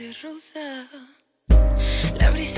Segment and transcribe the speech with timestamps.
[0.00, 0.88] te.
[2.18, 2.49] La brisa.